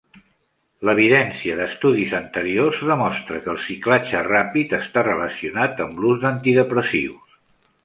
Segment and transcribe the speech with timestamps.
[0.87, 7.41] L'evidència d'estudis anteriors demostra que el ciclatge ràpid està relacionat amb l'ús d'antidepressius.